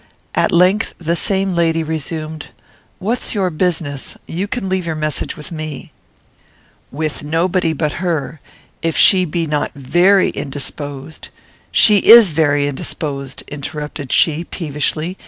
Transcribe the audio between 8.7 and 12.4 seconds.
If she be not very indisposed" "She is